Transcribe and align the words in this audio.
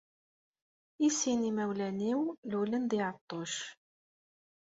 I 1.07 1.09
sin 1.17 1.41
imawlan-iw 1.49 2.21
lulen 2.49 2.83
di 2.89 2.99
Ɛeṭṭuc. 3.07 3.53